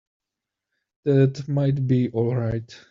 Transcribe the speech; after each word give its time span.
That 1.03 1.47
might 1.47 1.85
be 1.85 2.09
all 2.09 2.35
right. 2.35 2.75